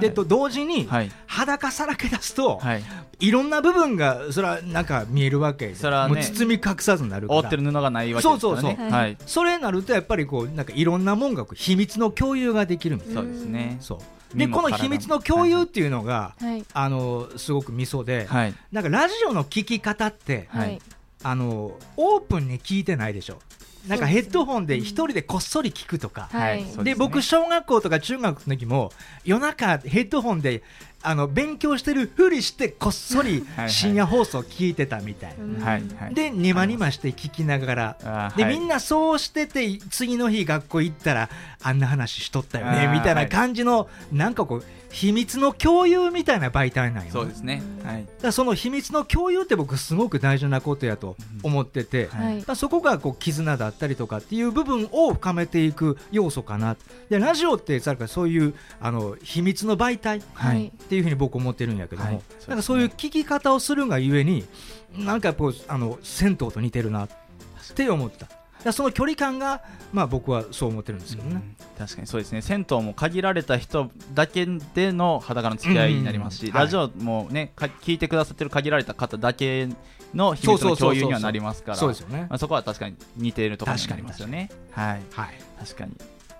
[0.00, 0.88] で、と同時に、
[1.26, 2.82] 裸さらけ出すと、はい、
[3.20, 7.40] いろんな部分がそれはなんか見えるわけで、それ包み隠さずになるから。
[7.40, 8.60] 覆ってる布がないわけですからね。
[8.60, 8.90] そうそうそう。
[8.90, 13.20] はい、それになるとやっぱりこうなんかいろんなもんが秘密の共有ができるみたいな。
[13.22, 13.76] そうですね。
[13.80, 13.98] そう。
[14.38, 20.80] でこの秘密の共有っていうのが、はい、あのすごくミソで、はい、なんかラジオの聞き方って、はい、
[21.22, 23.38] あのオープンに聞いてないでしょ
[23.88, 28.90] なんかヘッドホンで一人でこっそり聞くとか、はい、で、僕小学校とか中学の時も
[29.24, 30.62] 夜中ヘッドホンで
[31.04, 35.34] あの勉強してるふりしてこっそり深夜放送聞いてたみたい
[36.14, 38.32] でにまにまして聞きながら。
[38.36, 41.28] でみんなそうしてて次の日学校行ったら
[41.62, 44.64] あんな話しとったよねみたいな感じのなんかこう
[44.94, 56.76] 秘密の共有みたいな媒体なんよ、そうですね、はい、だその秘密の共有って僕すごく大事なことやと思ってて、はい、だそこがこう絆だったりとかっていう部分を深めていく要素かな。
[57.10, 64.44] でラジオってさそういうあの秘密の媒体っていうふうに僕思ってるんやけども、はい、なんかそういう聞き方をするがゆえに
[64.96, 67.08] なんかこうあの銭湯と似てるなっ
[67.74, 68.28] て思った。
[68.64, 71.42] だその距離感が、まあ、僕はそう思ってるんですけどね、
[71.76, 72.40] 確かにそうですね。
[72.40, 79.68] 銭湯も限られた人だけでの裸の付き合いになりますし、ラジオもね聞いてくださってる限られた方だけ
[80.14, 81.78] の秘密の共有にはなりますから。
[81.78, 84.50] そこは確かに似ているところになりますよね。
[84.70, 85.92] はい、はい、確かに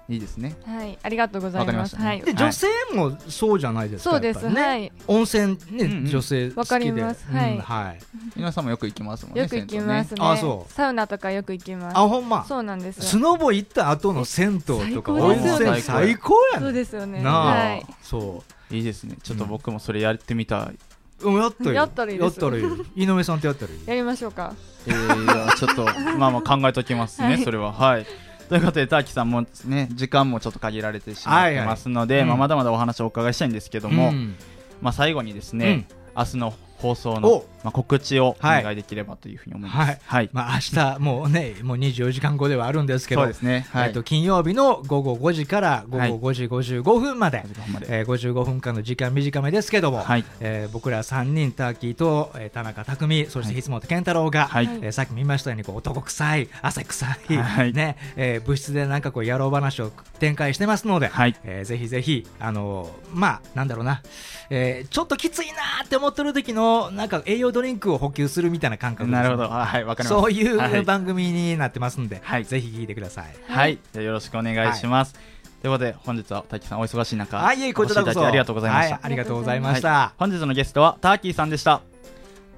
[0.09, 0.55] いいですね。
[0.67, 1.97] はい、ありがとうございます。
[1.97, 2.21] ね、はい。
[2.21, 4.11] で女性もそうじゃないですか。
[4.11, 4.49] そうです。
[4.51, 4.93] ね、はい。
[5.07, 7.27] 温泉ね、女性わかります。
[7.27, 7.59] はい。
[7.59, 7.99] はい。
[8.37, 9.43] 皆さんもよく行きますもんね。
[9.43, 10.21] よく行きますね。
[10.21, 10.73] あ、そう。
[10.73, 11.97] サウナとかよく行きます。
[11.97, 12.45] あ、ほんま。
[12.45, 13.01] そうなんです。
[13.01, 16.67] スノボ行った後の銭湯とか温泉最高やね。
[16.67, 17.23] そうですよね。
[17.25, 17.87] はい。
[18.03, 18.75] そう。
[18.75, 19.17] いいですね。
[19.23, 20.79] ちょっと僕もそれやってみたい。
[21.23, 21.77] うん、やったらいい。
[21.77, 22.05] やった
[22.51, 23.05] らいい。
[23.05, 23.81] 井上さんとやったらいい。
[23.87, 24.55] やりましょうか。
[24.87, 25.85] えー、ちょっと
[26.19, 27.39] まあまあ考えときますね。
[27.45, 28.07] それははい。
[28.49, 34.37] ということで、ターキさんもね、時間もちょっと限られてしまってますので、はいはい、まあ、まだまだお話をお伺いしたいんですけども、うん、
[34.81, 39.79] まあ、最後にですね、うん、明日の放送の、まあ、告知をお願いできればというふうに思います。
[39.79, 40.01] はい。
[40.05, 43.67] はい、まあ、明日、もうね、もう24時間後ではあるんですけど、そうですね。
[43.73, 47.47] はい、えっと、金曜日の午後5時から午後5時55分まで、はい、
[47.89, 64.03] えー、55分間の時間短めですけども、はい、えー、僕ら3人、ターキーと、えー、田中匠、そして松本健太郎が、はい、えー、さっき見ましたようにこう男臭い、汗臭い、はい、ね、えー、物質でなんかこう野郎話を展開してますので、はい、えー、ぜひぜひ、あのー、まあ、なんだろうな、
[64.51, 69.49] えー、ちょっときついなって思ってる時の、なんか栄養ドリンクを補給するみたいな感覚なるほど。
[69.49, 73.35] はいわかりますそういう番組になってますんで、はい、ぜひ聞いてください。
[73.49, 75.15] はい、じゃよろしくお願いします、
[75.63, 78.27] ということで本日は大輝さんお忙しい中はいこちらこそ。
[78.27, 81.81] ありがとうございました、ありがとうございました、本日のゲストはターキーさんでした。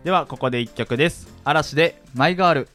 [0.02, 1.28] ではここで一曲です。
[1.44, 2.68] 嵐でマイガール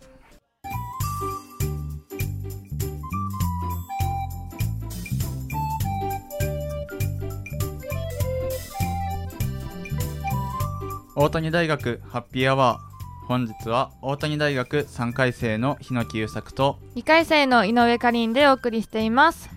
[11.22, 13.26] 大谷大学ハッピーアワー。
[13.28, 16.80] 本日は大谷大学3回生の日野木優作と。
[16.96, 19.48] 2回生の井上かりんでお送りしています。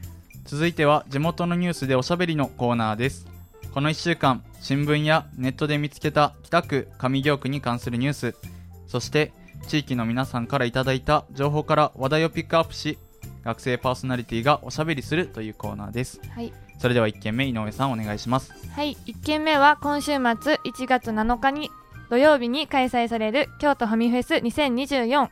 [0.44, 3.26] 続いては地元のニュースでおしゃべりのコーナーです。
[3.72, 8.34] この1週間新聞やネットで見つけた北区上京区に関するニュース。
[8.86, 9.32] そして
[9.66, 12.98] 地域の皆さんからいただいた情報から話題をピックアップし
[13.42, 16.52] 学生パーソナリティがおしゃべりするというコーナーです、はい、
[16.84, 18.52] それでは1件目井上さんお願いします。
[18.74, 21.70] はい1件目は今週末1月7日に
[22.10, 25.30] 土曜日に開催される京都ファミフェス2024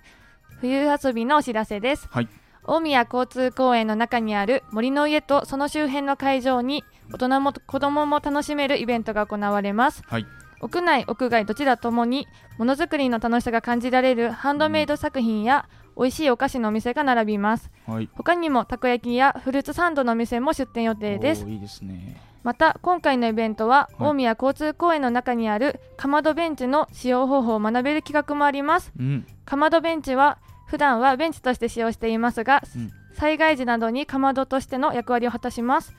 [0.62, 2.28] 冬遊びのお知らせです、はい、
[2.64, 10.26] 大宮交通公園の中にある森の家とその周辺の会場に大人も子供も楽しめるイベントが行われます、はい、
[10.62, 21.48] 屋内屋外どちらともにものづくりの楽しさが感じられるハンドメイド作品や、うん美味しいお菓子のお店が並びます、はい、他にもたこ焼きやフルーツサンドの店も出店予定です。
[21.48, 22.20] いいですね。
[22.42, 35.94] また今回のイベントは、はい、大宮交通公園の中にあるかまどベンチの使用方法を学べる企画もあります、うん、かまどベンチは普段はベンチとして使用していますが、うん、災害時などにかまどとしての役割を果たします。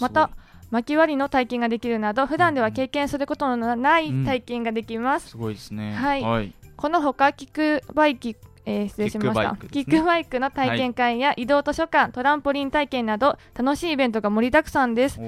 [0.00, 0.30] また
[0.70, 5.94] 薪割りの体験ができるなど普段では経験することのない体験ができます、うん、すごいですね。
[5.94, 9.56] はい、はい、このほかキックバイキえー、失礼しました。
[9.68, 15.20] キックバイク、の体験会や移動図書館、トランポリン体験など楽しいイベントが盛りだくさんです。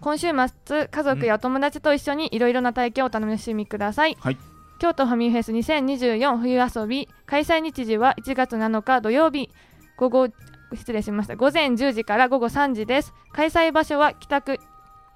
[0.00, 0.28] 今週
[0.66, 4.36] 末家族やお友達と一緒にいろいろな体験をお楽しみください、はい、
[4.78, 7.08] 京都ファミフェス2024冬遊び。
[7.26, 9.50] 開催日時は1月7日土曜日。
[9.96, 10.28] 午後
[10.74, 11.36] 失礼しました。
[11.36, 13.12] 午前10時から午後3時です。
[13.32, 14.58] 開催場所は北区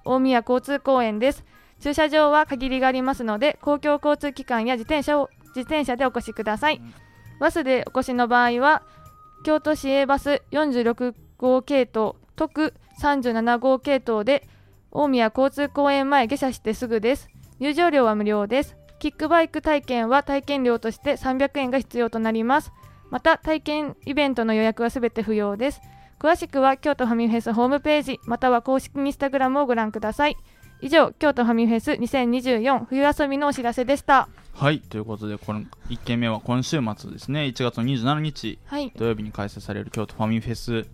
[0.05, 1.43] 大宮交通公園です。
[1.81, 7.08] 駐車場は限りがありますので公共交通機関や自転車を自転車でお越しください、うん
[7.39, 8.83] バスでお越しの場合は
[9.43, 14.47] 京都市営バス46号系統特37号系統で
[14.91, 17.29] 大宮交通公園前下車してすぐです。
[17.59, 18.75] 入場料は無料です。
[18.99, 22.71] キックバイク体験は体験料として300円が必要となります。
[23.09, 25.81] また体験イベントの予約はすべて不要です。
[26.19, 30.35] 詳しくは京都ファミフェスホームページまたは公式インスタグラムをご覧ください。
[30.81, 34.29] 以上京都ファミフェス2024冬遊びのお知らせでした。
[34.53, 37.41] はいということでこの1件目は今週末ですね。
[37.41, 40.85] 1月の27日、はい、土曜日に開催される京都ファミフェス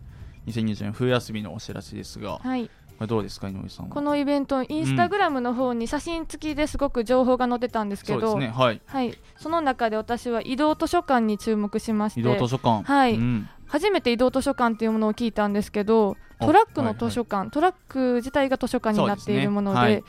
[0.48, 2.72] 2024冬休みのお知らせですが、はい、こ
[3.02, 12.84] れどうですか井上さんこのイベントインスタグラムの方に写真付きですごく情報が載ってたんですけど、うん、ねはい、はい、その中で私は移動図書館に注目しまして移動図書館。
[12.84, 17.46] はい、うん、初めて移動図書館というものを聞いたんですけどトラックの図書館、はい。
[17.46, 19.84] はい、トラック自体が図書館になっているもので、ね。
[19.84, 20.04] はい、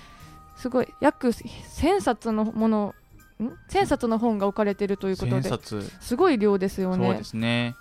[0.57, 2.95] すごい約1000冊のもの
[3.69, 5.51] 千冊の本が置かれているということで
[6.01, 7.07] すごい量ですよね。
[7.07, 7.75] そうですね。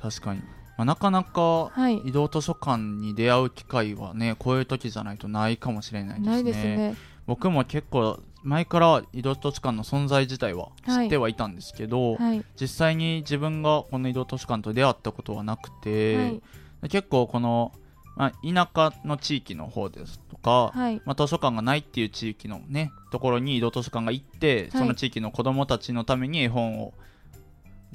[0.00, 1.70] 確かに、まあ、なかなか
[2.04, 6.32] 移動図書館に出会う機会はね、はい、こういう時じゃないとないかもしれないですね。
[6.32, 6.96] ないですね。
[7.26, 16.40] 僕も結構前から移動図書館の存在自体は知ってはいたんですけど、はい、実際に自分がこの移動図書館と出会ったことはなくて、
[16.88, 17.72] 結構この
[18.14, 26.92] まあ、田舎の地域の方ですとか、はい、まあ、図書館がないっていう地域のねところに移動図書館が行って、その地域の子どもたちのために絵本を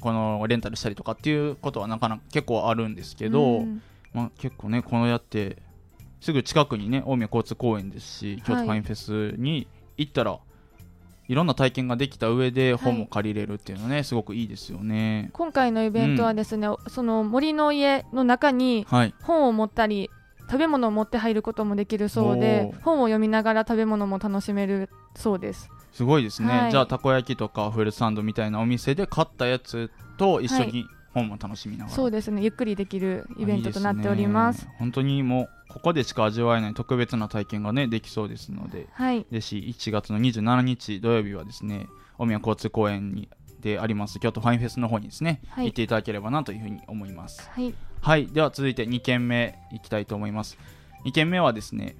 [0.00, 3.64] このレンタルしたりとかっていうことはなかなか結構あるんですけど、
[4.12, 5.56] まあ、結構ねこのやって
[6.20, 9.66] すぐ近くにね大宮交通公園ですし京都ファインフェスに
[9.98, 10.38] 行ったら、
[11.28, 15.28] いろんな体験ができた上で本も借りれるっていうのはね、はい、すごくいいですよね。
[15.34, 18.86] 今回のイベントはですね、うん、その森の家の中に
[19.22, 20.08] 本を持ったり、
[20.50, 25.68] 食べ物を持って入ることもできるそうで本を読みながら食べ物も楽しめるそうです。
[25.92, 30.86] すごいですね、はい、じゃあたこ焼きとかフルサンドみたいなお店で買ったやつと一緒に
[31.18, 32.42] 本も楽しみながら、そうですね。
[32.42, 34.66] ゆっくりできるイベントとなっております。
[34.78, 43.28] 本当にもうここでしか味わえない特別な体験がねできそうですので、はい、でし1月の27日土曜日はですね大宮交通公園に
[43.60, 47.48] であります京都ファインフェスの方にですね、はい、行っていただければなというふうに思います。
[47.50, 50.56] はい、はい、では続いて2件目いきたいと思います。
[51.04, 51.96] 2件目はですね、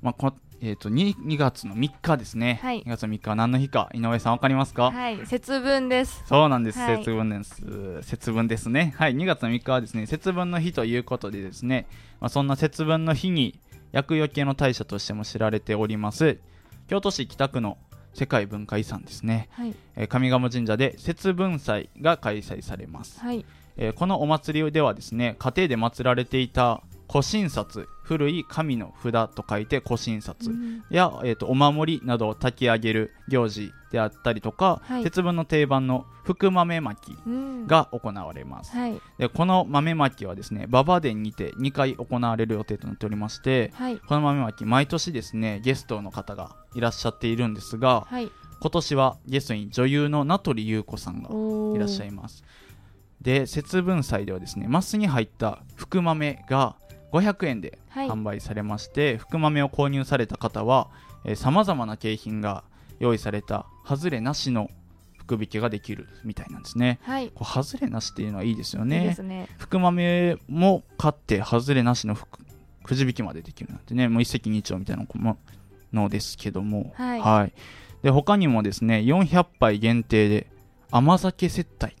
[0.00, 0.32] まあこ
[0.64, 4.92] えーと、2, 2月の3日ですね、はい、2月の3日は何の日か井上さん分かりますか？
[4.92, 6.22] はい節分です。
[6.24, 8.02] そうなんです、はい、節分です。
[8.02, 8.94] 節分ですね。
[8.96, 11.88] はい2月の3日はですね節分の日ということでですね、
[12.20, 13.58] まあ、そんな節分の日に
[13.90, 16.38] 厄除けの大社としても知られております。
[16.86, 17.76] 京都市北区の
[18.14, 19.74] 世界文化遺産ですね、はい。
[19.96, 23.44] えー、上賀茂神社で節分祭が開催されます、はい。
[23.76, 37.14] えー、このお祭りではですね家庭で祀られていた古神札古い神の札と書いて古神札、うん、や、えーと、お守りなどを炊き上げる行事であったりとか、はい、節分の定番の福豆まき
[37.66, 51.28] が行われます、うんはい、でこの豆まきはですね馬場殿にて2回行われる予定となっておりまして、はい、この豆まき毎年ですねゲストの方がいらっしゃっているんですが、今年はゲストに女優の名取裕子さんが
[51.76, 52.42] いらっしゃいます。
[53.22, 56.76] で節分祭ではですねマスに入った福豆が
[57.12, 60.88] 500円で販売されまして、はい、福豆を購入された方は
[61.36, 62.64] さまざまな景品が
[62.98, 64.70] 用意された外れなしの
[65.18, 66.98] 福引きができるみたいなんですね。
[67.02, 69.14] はい、こう外れなしっていうのはいいですよね。
[69.16, 69.48] いいね。
[69.56, 72.16] 福豆も買って外れなしの
[72.82, 75.06] くじ引きまでできるなんてね、もう一石二鳥みたいな
[75.92, 77.52] のですけども、はい、はい、
[78.02, 80.48] で他にもですね400杯限定で
[80.90, 81.94] 甘酒接待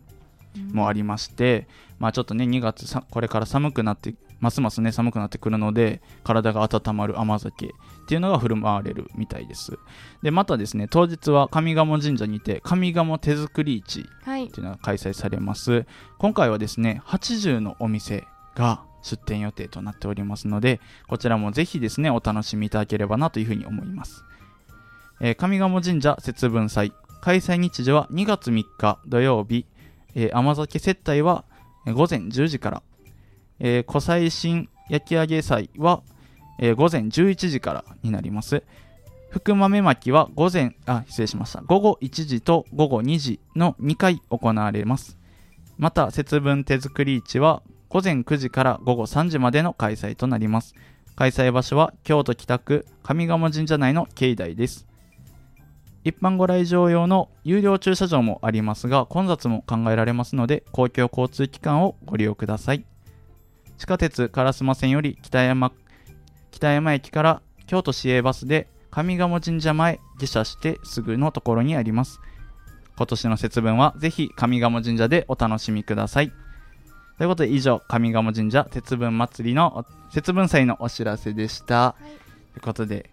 [0.72, 1.66] もありまして、うん、
[2.00, 7.70] まあちょっとね2月これから寒くなってますますね寒くなってくるので体が温まる甘酒っ
[8.06, 9.78] ていうのが振る舞われるみたいです。
[10.22, 14.04] でまたですね当日は上賀茂神社にて上賀茂手作り市っ
[14.50, 15.86] ていうのが開催されます、はい、
[16.18, 24.24] 今回はですね80のお店が出店予定となっておりますのでこちらもぜひですねお楽しみいただければなというふうに思います、
[25.20, 26.92] えー、上賀茂神社節分祭。
[27.22, 29.64] 開催日時は2月3日土曜日、
[30.16, 31.44] えー、甘酒接待は
[31.86, 32.82] 午前10時から
[33.64, 36.02] えー、小祭神焼き上げ祭は、
[36.58, 38.64] えー、午前11時からになります。
[39.30, 41.62] 福豆巻きは午前、あ、失礼しました。
[41.62, 45.16] 午後1時と午後2時の2回行われます。
[45.78, 50.74] また、節分手作り市は午前9時から午後3時までの開催となります。
[51.14, 54.86] 開催場所は京都北区上賀茂神社内の境内です。
[56.04, 62.84] 一般ご来場用の有料駐車場もありますが、混雑も考えられますので、公共交通機関をご利用ください。
[63.82, 65.72] 地下鉄烏丸線より北山
[66.52, 72.20] 北山駅から京都市営バスで上賀茂神社前下車してすぐのところにあります。
[72.96, 76.30] 今年の節分はぜひ上賀茂神社でお楽しみください。
[77.18, 81.74] ということで以上、上賀茂神社節分祭りの節分祭のお知らせでした。
[81.74, 82.04] はい、
[82.52, 83.10] ということで、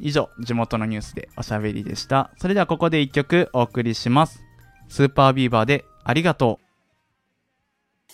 [0.00, 2.32] 以上、地元のニュースでおしゃべりでした。
[2.38, 4.42] それではここで一曲お送りします。
[4.88, 6.58] スーパービーバーでありがと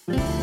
[0.06, 0.41] う。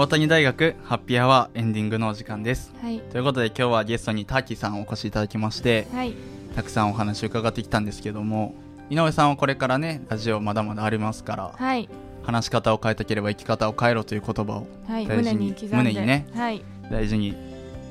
[0.00, 6.14] 大谷大学ハッピーアワーエンディングのお時間です、はい、ということで今日はゲストにターキーさんお越しいただきまして、はい、
[6.56, 8.54] たくさんお話を伺ってきたんですけども
[8.88, 11.86] 井上さんはこれからねラジオまだまだありますから、はい、
[12.22, 17.36] 話し方を変えたければ生き方を変えろという言葉を大事に,、胸にね、はい、大事に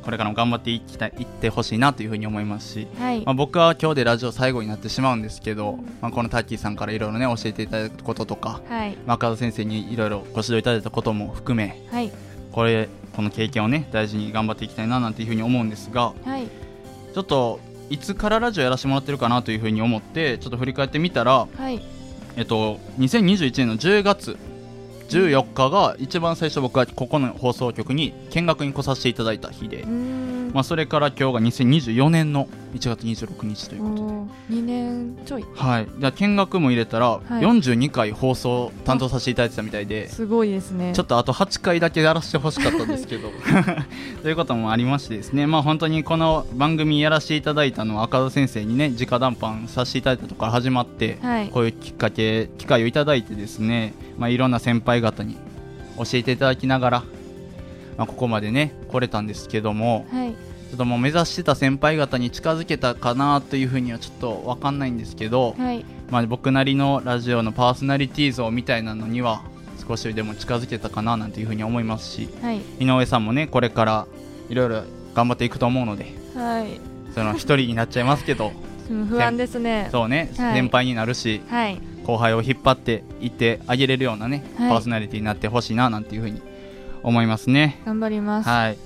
[0.04, 12.12] これからも頑張っていきたいいってほしいなというふうに思いますし、はい、まあ、僕は今日でラジオ最後になってしまうんですけど、まあ、このタッキーさんからいろいろね教えていただいたこととか、はい、中田先生にいろいろご指導いただいたことも含め、はい、
[12.52, 16.48] これこの経験をね大事に頑張っていきたいななんていうふうに思うんですが、はい、
[17.14, 21.82] ちょっといつからラジオやらせてもらってるかなというふうに思ってちょっと振り返ってみたら、はい、
[22.38, 24.38] えっと2021年の10月
[25.10, 29.84] 14日が一番最初僕はここの放送局に見学に来させていただいた日で。
[30.54, 33.96] まあ、それから今日が2024年の1月26日ということ
[34.54, 34.62] で。
[34.62, 35.46] 2年ちょい。
[35.56, 35.88] はい。
[36.00, 40.94] じゃ見学も入れたら42回放送担当させていただいてたみたいで、すごいですね。
[40.94, 43.30] ちょっとあと8回だけやらせてほしかったんですけど。
[44.24, 45.46] ということもありましてですね。
[45.48, 53.94] まあ本当にこの番組やらせていただいたのは赤田先生にね直談判させていただいたところから始まって、はい、こういうきっかけ機会をいただいてですね。
[54.18, 55.38] まあいろんな先輩方に
[55.98, 57.04] 教えていただきながら
[58.00, 69.42] まあ、ここまでね来れたんですけども、はい、ちょっともう目指してた先輩方に近づけたかなというふうにはちょっと分かんないんですけど、はい、まあ、僕なりのラジオのパーソナリティ像みたいなのには
[69.86, 74.08] 少しでも近づけたかななんていうふうに思いますし、はい、井上さんもねこれから
[74.48, 74.84] いろいろ
[75.14, 76.80] 頑張っていくと思うので、はい、
[77.14, 78.54] その一人になっちゃいますけど
[79.10, 79.90] 不安ですね。
[79.92, 86.42] そうね、はい、先輩になるし、はい、後輩を引っ張っていってあげれるようなね、パーソナリティになってほしいななんていうふうに
[87.04, 87.82] 思いますね。
[87.86, 88.50] 頑張ります。
[88.50, 88.78] はい。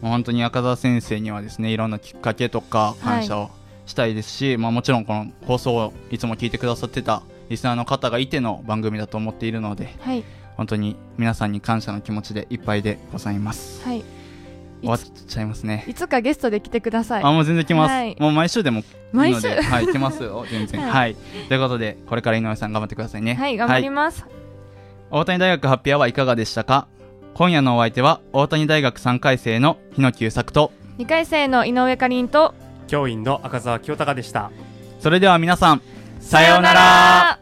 [0.00, 3.50] もう本当に赤澤先生にはですねいろんなきっかけとか感謝を
[3.86, 10.22] したいですし、はい、まあ、もちろんこの放送をいつも聞いてくださってたリスナーの方がいての番組だと思っているので、はい、
[10.56, 13.84] 本当に皆さんに感謝の気持ちでいっぱいでございます。
[13.84, 14.04] はい。
[14.80, 15.84] 終わっちゃいますね。
[15.88, 17.24] いつかゲストで来てください。
[17.24, 19.48] あもう全然来ます、はい、もう毎週でも毎週？
[19.48, 20.46] はい来ますよ。
[20.48, 20.80] 全然。
[20.80, 21.16] はい、はい、
[21.48, 23.34] ということでこれから井上さん頑張ってくださいね。
[23.34, 24.30] はい頑張ります、はい、
[25.10, 26.86] 大谷大学発表はいかがでしたか？
[27.38, 32.52] 今夜のお相手は大谷大学3回生の日野久作と2回生の井上かりんと
[32.88, 34.50] 教員の赤澤清隆でした。
[34.98, 35.82] それでは皆さん
[36.18, 37.38] さようなら